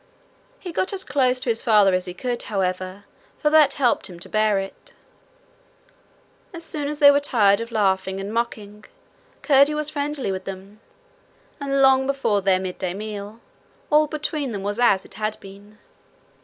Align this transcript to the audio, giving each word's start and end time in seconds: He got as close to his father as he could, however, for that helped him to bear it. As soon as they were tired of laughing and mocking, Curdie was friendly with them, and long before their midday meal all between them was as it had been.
He 0.57 0.71
got 0.71 0.93
as 0.93 1.03
close 1.03 1.39
to 1.41 1.49
his 1.49 1.61
father 1.61 1.93
as 1.93 2.05
he 2.05 2.15
could, 2.15 2.41
however, 2.41 3.03
for 3.37 3.51
that 3.51 3.73
helped 3.75 4.09
him 4.09 4.19
to 4.21 4.29
bear 4.29 4.57
it. 4.57 4.93
As 6.55 6.63
soon 6.63 6.87
as 6.87 6.97
they 6.97 7.11
were 7.11 7.19
tired 7.19 7.61
of 7.61 7.71
laughing 7.71 8.19
and 8.19 8.33
mocking, 8.33 8.85
Curdie 9.43 9.75
was 9.75 9.91
friendly 9.91 10.31
with 10.31 10.45
them, 10.45 10.79
and 11.59 11.83
long 11.83 12.07
before 12.07 12.41
their 12.41 12.57
midday 12.59 12.95
meal 12.95 13.41
all 13.91 14.07
between 14.07 14.53
them 14.53 14.63
was 14.63 14.79
as 14.79 15.05
it 15.05 15.13
had 15.13 15.39
been. 15.39 15.77